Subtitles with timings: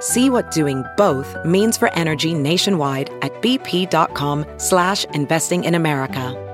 [0.00, 6.44] See what doing both means for energy nationwide at bp.com slash investing in America.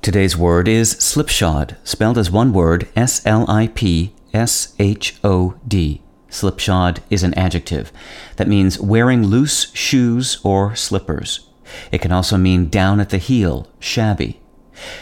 [0.00, 3.32] Today's word is slipshod, spelled as one word, S-L-I-P-S-H-O-D.
[6.28, 7.92] Slipshod is an adjective
[8.36, 11.46] that means wearing loose shoes or slippers.
[11.92, 14.40] It can also mean down at the heel, shabby.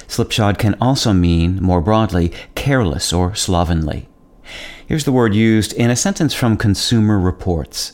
[0.07, 4.10] Slipshod can also mean, more broadly, careless or slovenly.
[4.87, 7.93] Here's the word used in a sentence from Consumer Reports.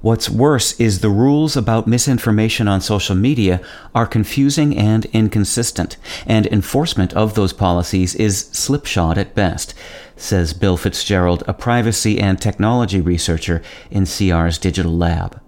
[0.00, 3.60] What's worse is the rules about misinformation on social media
[3.94, 9.74] are confusing and inconsistent, and enforcement of those policies is slipshod at best,
[10.16, 15.40] says Bill Fitzgerald, a privacy and technology researcher in CR's Digital Lab.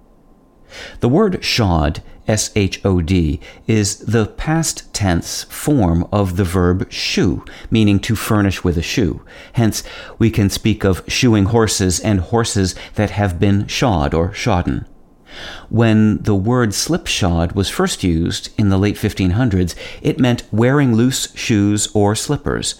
[1.01, 6.91] The word shod, S H O D, is the past tense form of the verb
[6.92, 9.23] shoe, meaning to furnish with a shoe.
[9.55, 9.83] Hence,
[10.19, 14.87] we can speak of shoeing horses and horses that have been shod or shodden.
[15.70, 21.34] When the word slipshod was first used in the late 1500s, it meant wearing loose
[21.34, 22.75] shoes or slippers.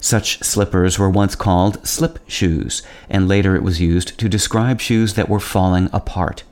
[0.00, 5.14] Such slippers were once called slip shoes, and later it was used to describe shoes
[5.14, 6.44] that were falling apart.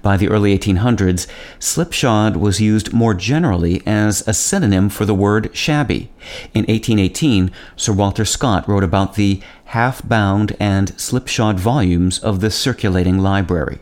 [0.00, 1.26] By the early 1800s,
[1.58, 6.10] slipshod was used more generally as a synonym for the word shabby.
[6.54, 12.50] In 1818, Sir Walter Scott wrote about the half bound and slipshod volumes of the
[12.50, 13.78] circulating library.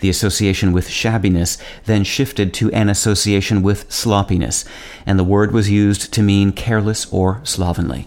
[0.00, 4.64] The association with shabbiness then shifted to an association with sloppiness,
[5.06, 8.06] and the word was used to mean careless or slovenly.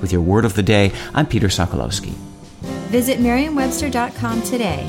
[0.00, 2.12] With your word of the day, I'm Peter Sokolowski.
[2.90, 4.88] Visit merriam-webster.com today